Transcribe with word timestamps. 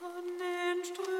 An 0.00 0.38
den 0.38 1.17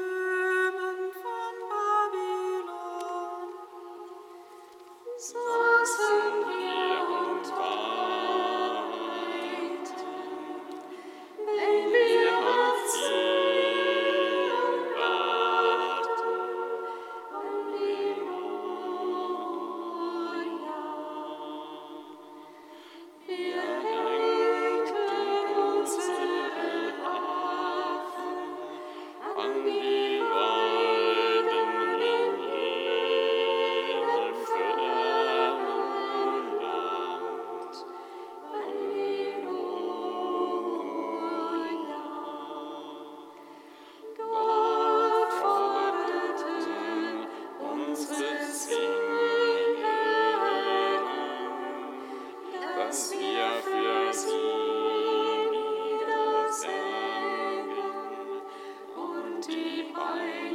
Bye. 60.09 60.48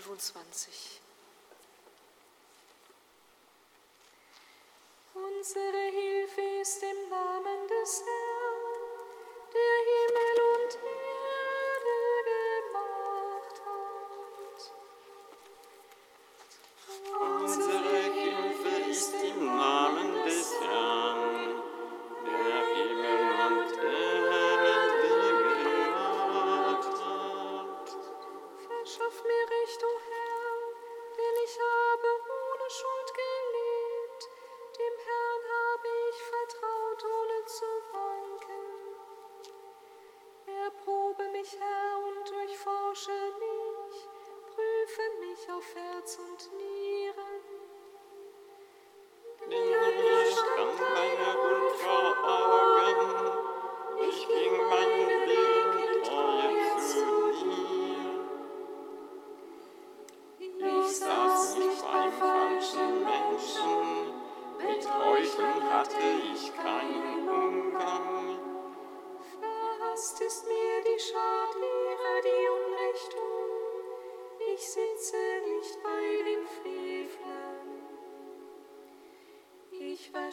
25. 0.00 1.07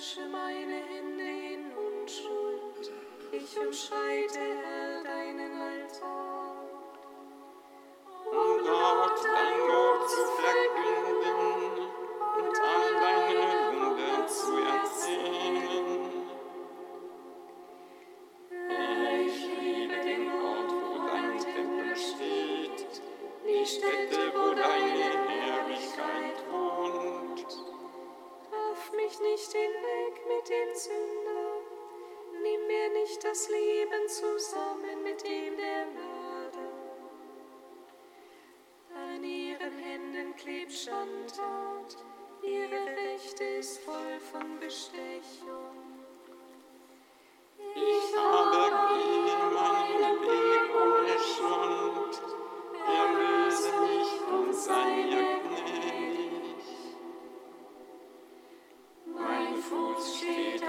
wasche 0.05 0.27
meine 0.29 0.83
Hände 0.85 1.24
in 1.24 1.71
Unschuld. 1.74 2.91
Ich 3.31 3.57
umscheide, 3.57 4.39
Herr, 4.39 5.03
deinen 5.03 5.59
Alten. 5.59 5.85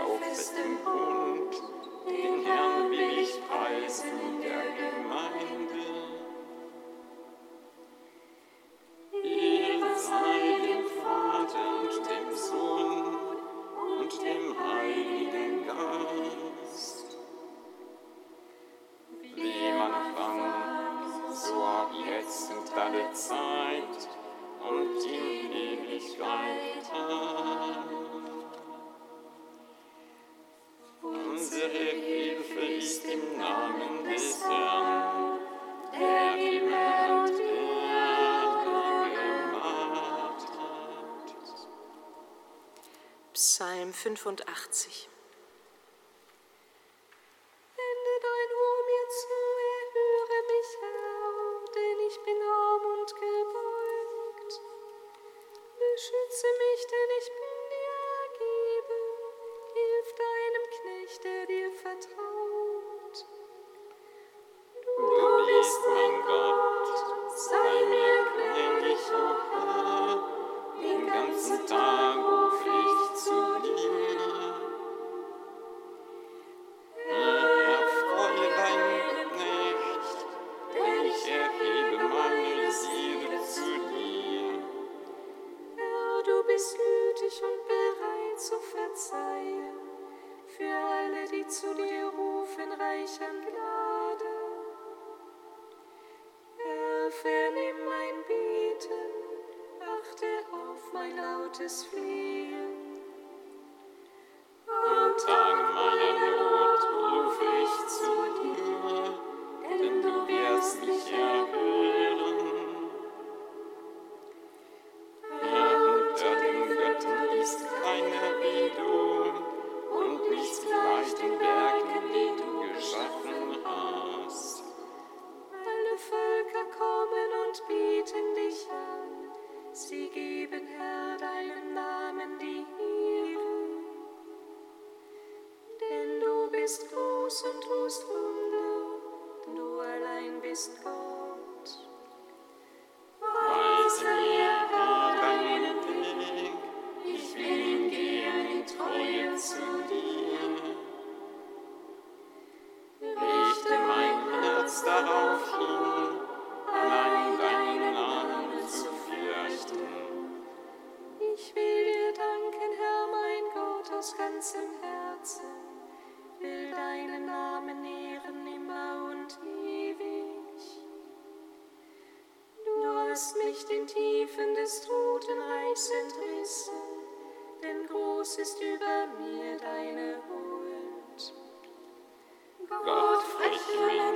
auf 0.00 0.20
festem 0.20 0.78
Grund, 0.84 1.54
den 2.08 2.44
Herrn 2.44 2.90
will 2.90 3.18
ich 3.18 3.40
preisen. 3.48 4.35
85. 44.14 45.15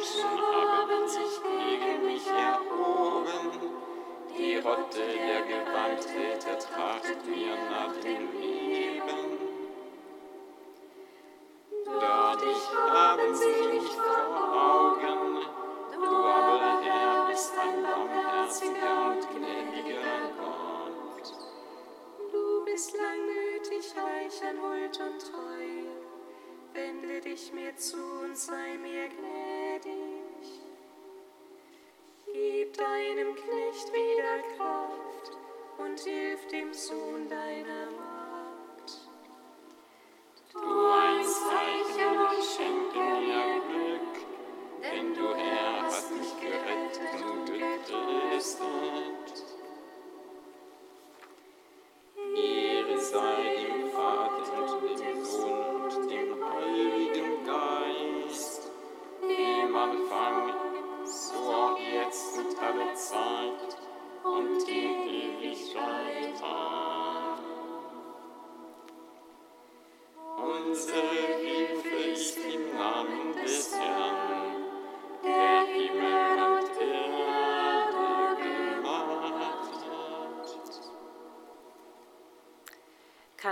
Menschen 0.01 0.25
haben 0.25 1.09
sich 1.09 1.43
gegen 1.43 2.07
mich 2.07 2.27
erhoben. 2.27 3.51
Die 4.35 4.57
Rotte 4.57 4.99
der 4.99 5.43
Gewalttäter 5.43 6.59
trachtet 6.59 7.27
mir 7.27 7.55
nach 7.71 7.93
dem 8.01 8.33
Leben. 8.33 8.50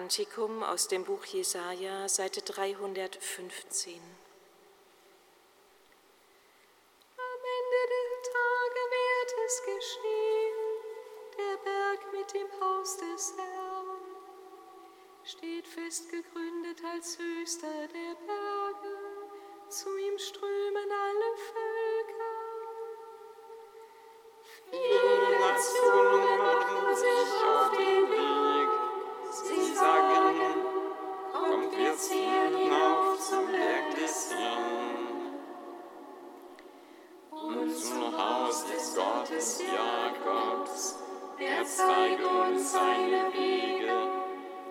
Kantikum 0.09 0.62
aus 0.62 0.88
dem 0.88 1.05
Buch 1.05 1.23
Jesaja, 1.27 2.09
Seite 2.09 2.41
315. 2.41 4.00
Gottes 38.99 39.62
Jakobs. 39.62 40.97
Er 41.38 41.64
zeige 41.64 42.26
uns 42.26 42.73
seine 42.73 43.33
Wege, 43.33 43.97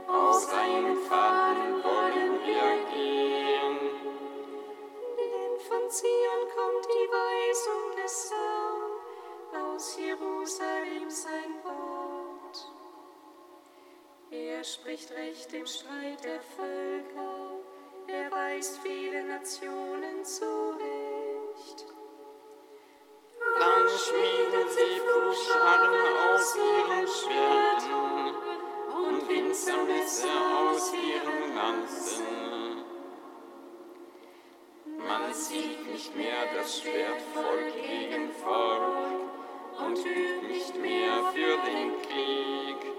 auf 0.05 0.35
seinen 0.39 0.97
Pfaden 0.97 1.81
wollen 1.81 2.33
wir 2.45 2.69
gehen. 2.93 3.77
Denn 5.17 5.59
von 5.69 5.89
Zion 5.89 6.43
kommt 6.57 6.85
die 6.85 7.09
Weisung 7.09 8.03
des 8.03 8.31
Herrn, 8.33 9.73
aus 9.73 9.97
Jerusalem 9.97 11.09
sein 11.09 11.53
Wort. 11.63 12.71
Er 14.29 14.61
spricht 14.61 15.09
Recht 15.11 15.53
im 15.53 15.65
Streit 15.65 16.21
der 16.25 16.41
Völker, 16.41 17.61
er 18.07 18.29
weist 18.29 18.79
viele 18.79 19.23
Nationen 19.23 20.25
zurecht. 20.25 21.96
Schmieden 23.89 24.67
sie 24.69 24.99
Pflugscharen 24.99 25.95
aus 26.29 26.55
ihren 26.57 27.07
Schwerten 27.07 28.35
und 28.93 29.29
Winzermesser 29.29 30.27
aus 30.59 30.91
ihren 30.93 31.55
Lanzen. 31.55 32.83
Man 34.97 35.33
sieht 35.33 35.89
nicht 35.89 36.15
mehr 36.17 36.53
das 36.53 36.79
Schwert 36.81 37.21
Volk 37.33 37.73
gegen 37.75 38.31
Volk 38.33 39.21
und 39.79 39.97
übt 39.97 40.47
nicht 40.47 40.75
mehr 40.75 41.31
für 41.33 41.57
den 41.65 42.01
Krieg. 42.01 42.93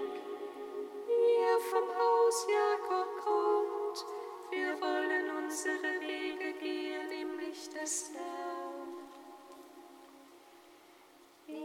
Ihr 1.07 1.59
vom 1.69 1.87
Haus 1.87 2.47
Jakob 2.49 3.09
kommt, 3.23 4.05
wir 4.49 4.81
wollen 4.81 5.43
unsere 5.43 6.01
Wege 6.01 6.53
gehen 6.59 7.11
im 7.11 7.39
Licht 7.39 7.79
des 7.79 8.11
Herrn. 8.13 8.98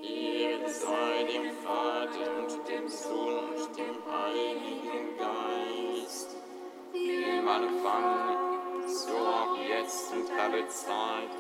Ehre 0.02 0.68
sei 0.68 1.24
dem 1.24 1.50
Vater 1.62 2.38
und 2.38 2.68
dem 2.68 2.88
Sohn 2.88 3.54
und 3.54 3.76
dem 3.76 3.96
Heiligen 4.10 5.16
Geist, 5.18 6.36
wie 6.92 7.22
im 7.22 7.48
so 8.86 9.16
auch 9.16 9.56
jetzt 9.56 10.12
und 10.12 10.30
alle 10.30 10.66
Zeit 10.68 11.30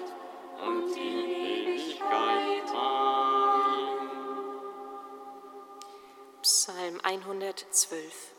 und 0.66 0.96
in 0.96 1.30
Ewigkeit. 1.30 2.70
Amen. 2.74 4.08
Psalm 6.42 7.00
112. 7.02 8.33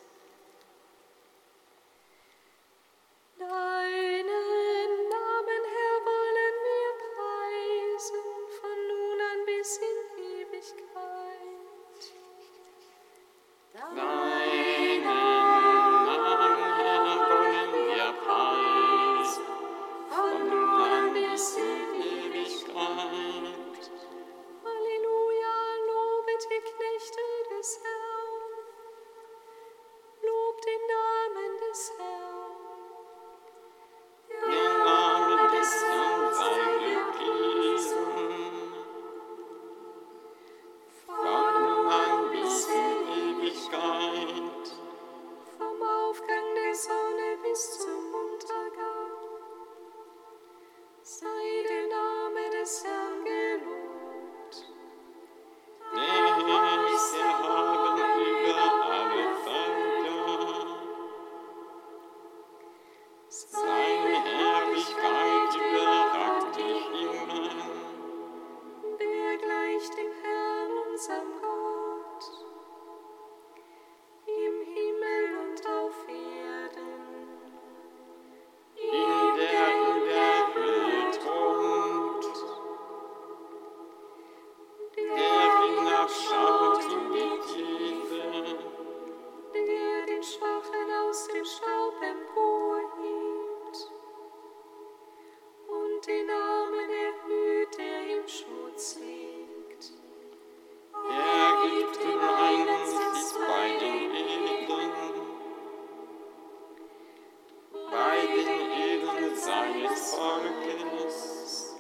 Versorgnis. 110.16 111.76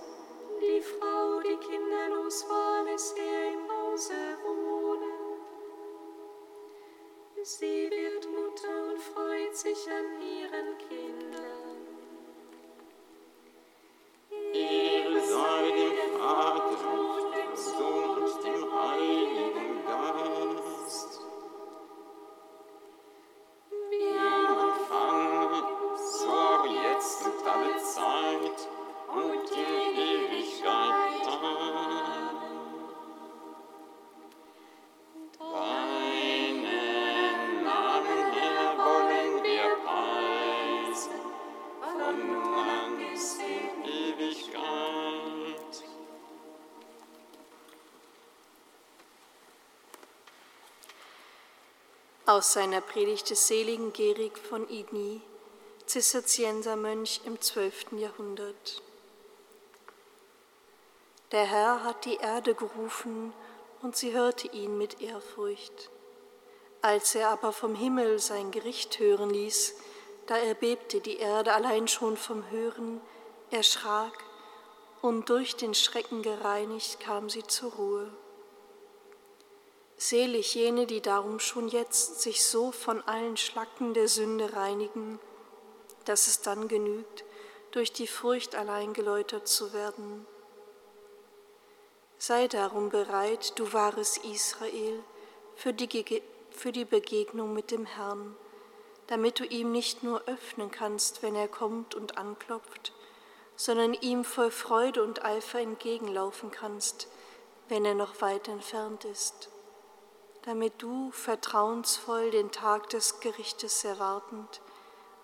Die 0.60 0.82
Frau, 0.82 1.40
die 1.40 1.58
kinderlos 1.58 2.46
war, 2.50 2.84
lässt 2.84 3.18
er 3.18 3.54
im 3.54 3.70
Hause 3.72 4.14
wohnen. 4.44 5.40
Sie 7.44 7.90
wird 7.90 8.28
Mutter 8.30 8.92
und 8.92 9.00
freut 9.00 9.56
sich 9.56 9.88
an 9.88 10.22
ihren 10.22 10.78
Kindern. 10.90 11.35
Aus 52.36 52.52
seiner 52.52 52.82
Predigt 52.82 53.30
des 53.30 53.48
seligen 53.48 53.94
Gerig 53.94 54.38
von 54.38 54.70
Igny, 54.70 55.22
Zisterziensermönch 55.86 57.22
im 57.24 57.40
12. 57.40 57.94
Jahrhundert. 57.94 58.84
Der 61.32 61.46
Herr 61.46 61.86
hat 61.86 62.04
die 62.04 62.18
Erde 62.18 62.54
gerufen 62.54 63.32
und 63.82 63.96
sie 63.96 64.12
hörte 64.12 64.50
ihn 64.50 64.78
mit 64.78 65.02
Ehrfurcht. 65.02 65.90
Als 66.82 67.16
er 67.16 67.30
aber 67.30 67.54
vom 67.54 67.74
Himmel 67.74 68.20
sein 68.20 68.52
Gericht 68.52 69.00
hören 69.00 69.30
ließ, 69.30 69.76
da 70.28 70.36
erbebte 70.36 71.00
die 71.00 71.20
Erde 71.20 71.54
allein 71.54 71.88
schon 71.88 72.18
vom 72.18 72.50
Hören, 72.50 73.00
erschrak 73.50 74.26
und 75.02 75.30
durch 75.30 75.56
den 75.56 75.74
Schrecken 75.74 76.22
gereinigt 76.22 77.00
kam 77.00 77.30
sie 77.30 77.44
zur 77.44 77.72
Ruhe. 77.72 78.12
Selig 79.98 80.56
jene, 80.56 80.86
die 80.86 81.00
darum 81.00 81.40
schon 81.40 81.70
jetzt 81.70 82.22
sich 82.22 82.46
so 82.46 82.74
von 82.74 83.02
allen 83.04 83.38
Schlacken 83.38 83.94
der 83.94 84.10
Sünde 84.10 84.54
reinigen, 84.54 85.20
dass 86.04 86.28
es 86.28 86.42
dann 86.42 86.68
genügt, 86.68 87.24
durch 87.72 87.94
die 87.94 88.08
Furcht 88.08 88.56
allein 88.56 88.94
geläutert 88.94 89.48
zu 89.48 89.72
werden. 89.74 90.26
Sei 92.18 92.48
darum 92.48 92.90
bereit, 92.90 93.58
du 93.58 93.72
wahres 93.72 94.18
Israel, 94.18 95.02
für 95.56 95.72
die, 95.72 96.22
für 96.52 96.74
die 96.74 96.86
Begegnung 96.86 97.54
mit 97.54 97.72
dem 97.72 97.86
Herrn, 97.86 98.36
damit 99.08 99.40
du 99.40 99.46
ihm 99.46 99.72
nicht 99.72 100.04
nur 100.04 100.22
öffnen 100.28 100.72
kannst, 100.72 101.24
wenn 101.24 101.36
er 101.36 101.48
kommt 101.48 101.96
und 101.96 102.18
anklopft, 102.18 102.92
sondern 103.56 103.94
ihm 103.94 104.26
voll 104.26 104.52
Freude 104.52 105.04
und 105.04 105.24
Eifer 105.24 105.60
entgegenlaufen 105.60 106.52
kannst, 106.52 107.08
wenn 107.70 107.86
er 107.86 107.96
noch 107.96 108.20
weit 108.20 108.50
entfernt 108.50 109.06
ist 109.06 109.50
damit 110.46 110.82
du 110.82 111.12
vertrauensvoll 111.12 112.30
den 112.30 112.52
Tag 112.52 112.90
des 112.90 113.20
Gerichtes 113.20 113.84
erwartend 113.84 114.62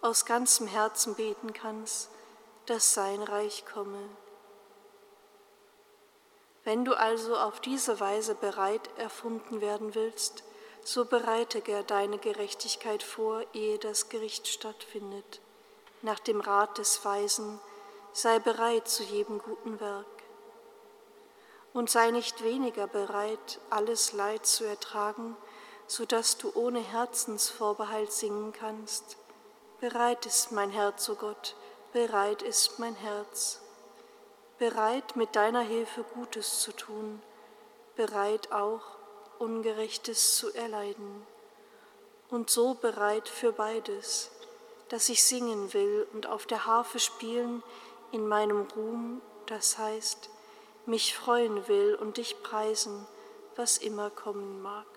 aus 0.02 0.26
ganzem 0.26 0.66
Herzen 0.66 1.14
beten 1.14 1.54
kannst, 1.54 2.10
dass 2.66 2.96
sein 2.96 3.22
Reich 3.22 3.66
komme. 3.72 4.10
Wenn 6.64 6.86
du 6.86 6.94
also 6.94 7.38
auf 7.38 7.60
diese 7.60 8.00
Weise 8.00 8.34
bereit 8.34 8.90
erfunden 8.98 9.62
werden 9.62 9.94
willst, 9.94 10.44
so 10.84 11.06
bereite 11.06 11.62
deine 11.84 12.18
Gerechtigkeit 12.18 13.04
vor, 13.04 13.44
ehe 13.54 13.78
das 13.78 14.10
Gericht 14.10 14.48
stattfindet. 14.48 15.40
Nach 16.02 16.20
dem 16.20 16.42
Rat 16.42 16.80
des 16.80 17.06
Weisen 17.06 17.60
sei 18.12 18.40
bereit 18.40 18.88
zu 18.88 19.04
jedem 19.04 19.38
guten 19.40 19.80
Werk 19.80 20.21
und 21.74 21.90
sei 21.90 22.12
nicht 22.12 22.44
weniger 22.44 22.88
bereit, 22.88 23.60
alles 23.70 24.14
Leid 24.14 24.46
zu 24.46 24.66
ertragen, 24.66 25.38
so 25.88 26.06
dass 26.06 26.38
du 26.38 26.52
ohne 26.54 26.80
Herzensvorbehalt 26.80 28.12
singen 28.12 28.54
kannst. 28.54 29.18
Bereit 29.80 30.26
ist 30.26 30.52
mein 30.52 30.70
Herz, 30.70 31.10
o 31.10 31.16
Gott, 31.16 31.56
bereit 31.94 32.42
ist 32.42 32.80
mein 32.80 32.96
Herz. 32.96 33.62
Bereit 34.58 35.16
mit 35.16 35.36
deiner 35.36 35.62
Hilfe 35.62 36.04
Gutes 36.14 36.62
zu 36.62 36.72
tun, 36.72 37.22
bereit 37.96 38.52
auch 38.52 38.82
Ungerechtes 39.40 40.38
zu 40.38 40.54
erleiden. 40.54 41.26
Und 42.30 42.50
so 42.50 42.76
bereit 42.76 43.28
für 43.28 43.52
beides, 43.52 44.30
dass 44.90 45.10
ich 45.10 45.24
singen 45.24 45.74
will 45.74 46.08
und 46.14 46.28
auf 46.28 46.46
der 46.46 46.66
Harfe 46.66 47.00
spielen 47.00 47.64
in 48.12 48.28
meinem 48.28 48.68
Ruhm, 48.76 49.22
das 49.48 49.78
heißt, 49.78 50.30
mich 50.86 51.16
freuen 51.16 51.68
will 51.68 51.96
und 51.96 52.18
dich 52.18 52.42
preisen, 52.44 53.06
was 53.56 53.78
immer 53.78 54.10
kommen 54.10 54.62
mag. 54.62 54.88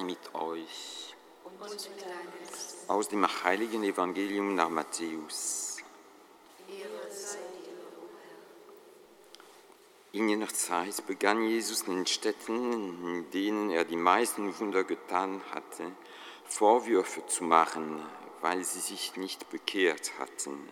Sei 0.00 0.04
mit 0.04 0.34
euch. 0.34 1.14
Aus 2.88 3.08
dem 3.08 3.26
heiligen 3.44 3.84
Evangelium 3.84 4.54
nach 4.54 4.68
Matthäus. 4.68 5.78
In 10.12 10.28
jener 10.28 10.48
Zeit 10.48 11.06
begann 11.06 11.42
Jesus 11.44 11.82
in 11.82 11.96
den 11.96 12.06
Städten, 12.06 13.16
in 13.16 13.30
denen 13.30 13.70
er 13.70 13.84
die 13.84 13.96
meisten 13.96 14.58
Wunder 14.58 14.82
getan 14.82 15.40
hatte, 15.52 15.92
Vorwürfe 16.44 17.24
zu 17.26 17.44
machen, 17.44 18.02
weil 18.40 18.64
sie 18.64 18.80
sich 18.80 19.16
nicht 19.16 19.48
bekehrt 19.50 20.12
hatten. 20.18 20.68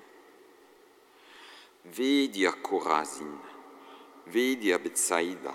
Weh 1.85 2.27
dir, 2.29 2.51
Chorasin, 2.51 3.38
weh 4.27 4.57
dir, 4.57 4.79
Bethsaida, 4.79 5.55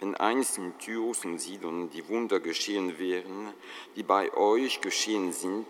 wenn 0.00 0.14
einst 0.14 0.56
in 0.56 0.76
Tyrus 0.78 1.24
und 1.26 1.38
Sidon 1.38 1.90
die 1.90 2.08
Wunder 2.08 2.40
geschehen 2.40 2.98
wären, 2.98 3.52
die 3.96 4.02
bei 4.02 4.32
euch 4.32 4.80
geschehen 4.80 5.32
sind, 5.32 5.66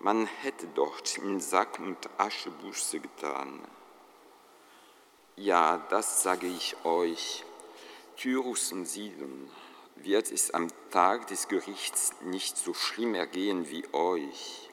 man 0.00 0.26
hätte 0.26 0.66
dort 0.74 1.18
in 1.18 1.40
Sack 1.40 1.78
und 1.78 1.98
Asche 2.18 2.50
Buße 2.50 2.98
getan. 2.98 3.60
Ja, 5.36 5.78
das 5.88 6.24
sage 6.24 6.48
ich 6.48 6.76
euch, 6.84 7.44
Tyrus 8.16 8.72
und 8.72 8.86
Sidon 8.86 9.48
wird 9.94 10.32
es 10.32 10.50
am 10.52 10.68
Tag 10.90 11.28
des 11.28 11.46
Gerichts 11.46 12.12
nicht 12.22 12.56
so 12.56 12.74
schlimm 12.74 13.14
ergehen 13.14 13.70
wie 13.70 13.84
euch. 13.92 14.68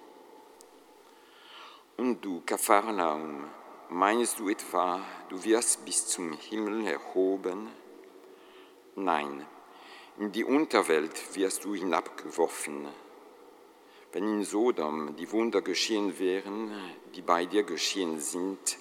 Und 1.97 2.25
du, 2.25 2.41
Kapharnaum, 2.45 3.45
meinst 3.89 4.39
du 4.39 4.49
etwa, 4.49 5.01
du 5.29 5.43
wirst 5.43 5.85
bis 5.85 6.07
zum 6.07 6.33
Himmel 6.33 6.87
erhoben? 6.87 7.69
Nein, 8.97 9.45
in 10.17 10.31
die 10.31 10.45
Unterwelt 10.45 11.35
wirst 11.35 11.65
du 11.65 11.75
hinabgeworfen. 11.75 12.87
Wenn 14.13 14.23
in 14.23 14.43
Sodom 14.45 15.17
die 15.17 15.29
Wunder 15.33 15.61
geschehen 15.61 16.17
wären, 16.17 16.71
die 17.13 17.21
bei 17.21 17.45
dir 17.45 17.63
geschehen 17.63 18.21
sind, 18.21 18.77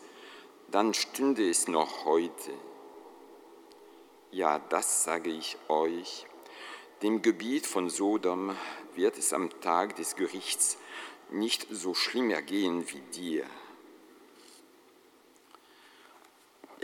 dann 0.70 0.94
stünde 0.94 1.50
es 1.50 1.66
noch 1.66 2.05
heute. 2.05 2.53
Ja, 4.31 4.61
das 4.61 5.03
sage 5.03 5.31
ich 5.31 5.57
euch, 5.66 6.27
dem 7.03 7.20
Gebiet 7.20 7.66
von 7.66 7.90
Sodom 7.90 8.57
wird 8.94 9.18
es 9.18 9.33
am 9.33 9.50
Tag 9.61 9.96
des 9.96 10.14
Gerichts 10.14 10.79
nicht 11.31 11.66
so 11.70 11.94
schlimm 11.94 12.31
ergehen 12.31 12.88
wie 12.88 13.00
dir. 13.00 13.46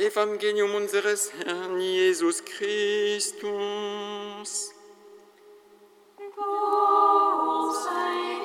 Evangelium 0.01 0.75
unseres 0.75 1.31
Herrn 1.45 1.79
Jesus 1.79 2.43
Christus. 2.43 3.31
Lob 6.37 7.75
sei 7.75 8.40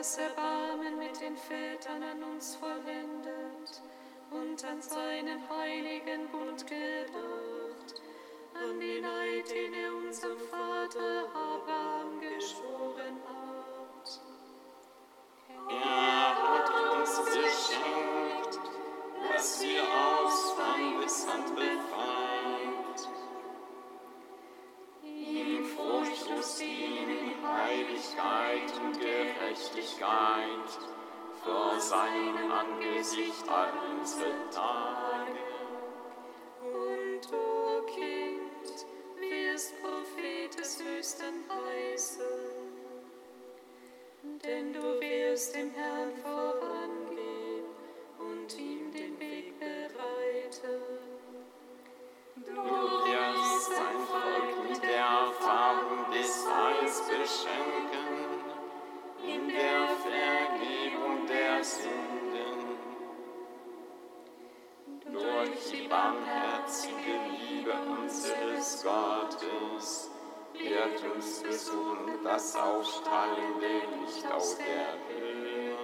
Hat 0.00 0.06
das 0.06 0.16
Erbarmen 0.16 0.98
mit 0.98 1.20
den 1.20 1.36
Vätern 1.36 2.02
an 2.02 2.22
uns 2.32 2.56
vollendet 2.56 3.82
und 4.30 4.64
an 4.64 4.80
seinen 4.80 5.46
heiligen 5.50 6.26
Bund 6.32 6.66
gedacht, 6.66 8.00
an 8.54 8.80
den 8.80 9.04
Eid, 9.04 9.50
den 9.50 9.74
er 9.74 9.94
unserem 9.94 10.38
Vater 10.38 11.28
Abraham 11.34 11.49
vor 31.44 31.80
seinem 31.80 32.50
Angesicht 32.50 33.48
all 33.48 33.72
unsere 33.90 34.32
Tage. 34.50 35.38
Und 36.62 37.20
du, 37.30 37.86
Kind, 37.86 38.86
wirst 39.20 39.74
Prophet 39.82 40.58
des 40.58 40.82
Höchsten 40.82 41.44
heißen, 41.48 42.24
denn 44.44 44.72
du 44.72 45.00
wirst 45.00 45.54
dem 45.54 45.70
Herrn 45.70 46.12
vorangehen 46.22 47.64
und 48.18 48.58
ihm 48.58 48.92
den 48.92 49.18
Weg 49.18 49.58
bereiten. 49.58 50.80
Du 52.36 52.52
wirst 52.52 53.66
sein 53.66 54.00
Volk 54.08 54.68
mit 54.68 54.82
der 54.82 55.04
Erfahrung 55.04 56.10
des 56.10 56.46
Heils 56.46 57.02
beschenken, 57.02 57.69
barmherzige 66.10 67.18
Liebe 67.30 67.72
unseres 68.02 68.82
Gottes 68.82 70.10
wird 70.52 71.14
uns 71.14 71.40
besuchen 71.40 72.24
das 72.24 72.56
aufstrahlende 72.56 73.82
Licht 74.00 74.30
aus 74.30 74.56
der 74.56 74.94
Höhe. 75.08 75.76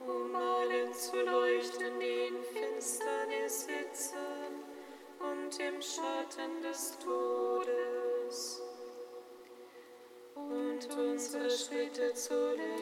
um 0.00 0.34
allen 0.34 0.92
zu 0.92 1.16
leuchten, 1.16 2.00
die 2.00 2.28
in 2.28 2.42
Finsternis 2.42 3.66
sitzen 3.66 4.16
und 5.20 5.60
im 5.60 5.80
Schatten 5.80 6.62
des 6.62 6.98
Todes, 6.98 8.62
und 10.34 10.98
unsere 10.98 11.50
Schritte 11.50 12.12
zu 12.14 12.34
lenken 12.56 12.81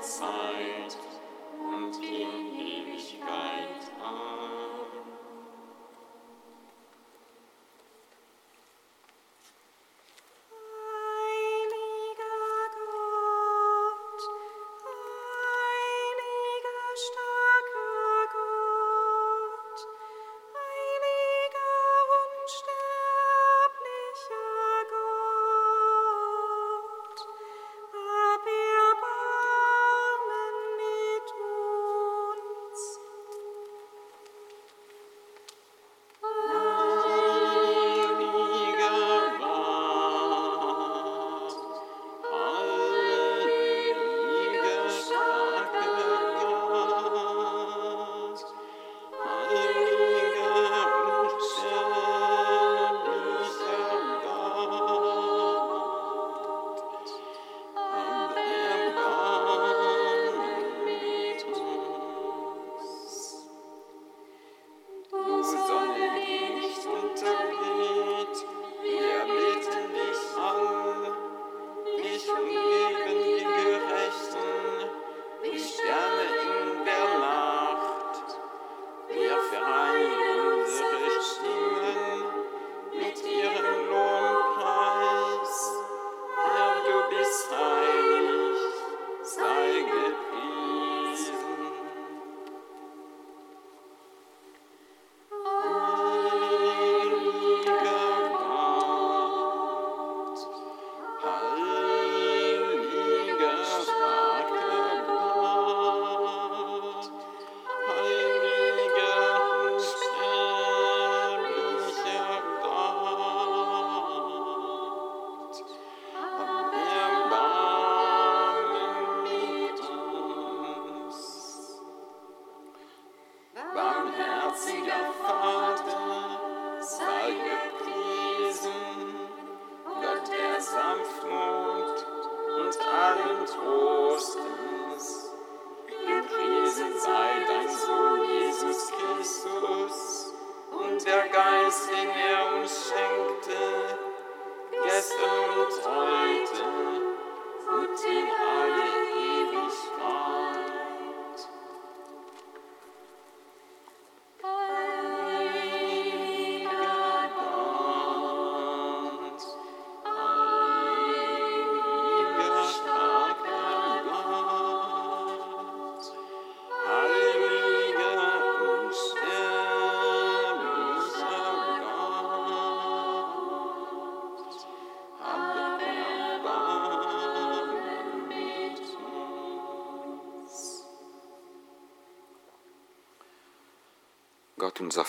Zeit 0.00 0.47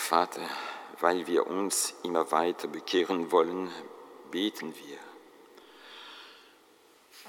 Vater, 0.00 0.48
weil 0.98 1.26
wir 1.28 1.46
uns 1.46 1.94
immer 2.02 2.32
weiter 2.32 2.66
bekehren 2.66 3.30
wollen, 3.30 3.70
beten 4.30 4.74
wir. 4.74 4.98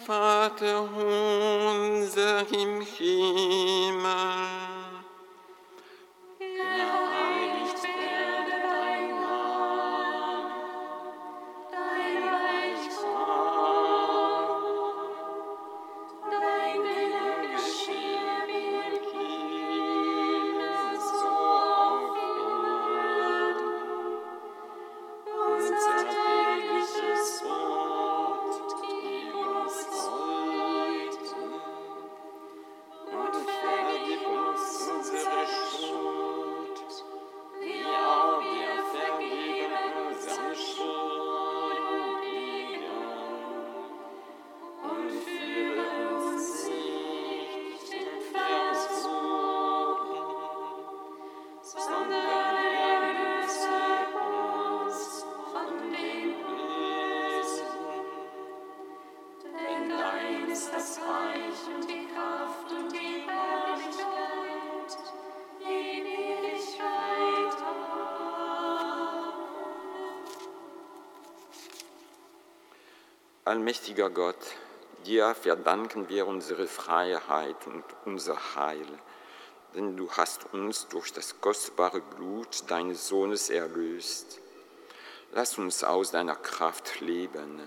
Vater 0.06 0.82
unser 0.82 2.40
im 2.52 2.82
Himmel, 2.82 4.08
Allmächtiger 73.44 74.10
Gott, 74.10 74.38
dir 75.06 75.36
verdanken 75.36 76.08
wir 76.08 76.28
unsere 76.28 76.68
Freiheit 76.68 77.68
und 77.68 77.84
unser 78.06 78.56
Heil, 78.56 78.88
denn 79.76 79.98
du 79.98 80.10
hast 80.12 80.54
uns 80.54 80.88
durch 80.88 81.12
das 81.12 81.42
kostbare 81.42 82.00
Blut 82.00 82.70
deines 82.70 83.10
Sohnes 83.10 83.50
erlöst. 83.50 84.40
Lass 85.34 85.58
uns 85.58 85.84
aus 85.84 86.12
deiner 86.12 86.36
Kraft 86.36 87.02
leben 87.02 87.60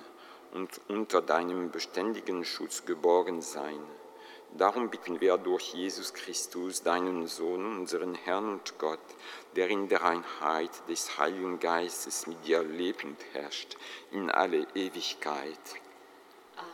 und 0.54 0.80
unter 0.88 1.20
deinem 1.20 1.70
beständigen 1.70 2.44
Schutz 2.44 2.84
geborgen 2.86 3.42
sein. 3.42 3.78
Darum 4.56 4.88
bitten 4.88 5.20
wir 5.20 5.36
durch 5.36 5.74
Jesus 5.74 6.14
Christus, 6.14 6.84
deinen 6.84 7.26
Sohn, 7.26 7.80
unseren 7.80 8.14
Herrn 8.14 8.48
und 8.48 8.78
Gott, 8.78 9.00
der 9.56 9.68
in 9.68 9.88
der 9.88 10.04
Einheit 10.04 10.70
des 10.88 11.18
Heiligen 11.18 11.58
Geistes 11.58 12.28
mit 12.28 12.46
dir 12.46 12.62
lebt 12.62 13.02
und 13.02 13.16
herrscht, 13.32 13.76
in 14.12 14.30
alle 14.30 14.64
Ewigkeit. 14.76 15.58
Amen. 16.56 16.70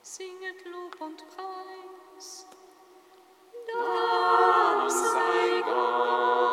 Singet 0.00 0.64
Lob 0.64 0.98
und 0.98 1.22
Preis. 1.28 2.46
Da 3.66 4.88
sei 4.88 5.60
Gott. 5.62 6.45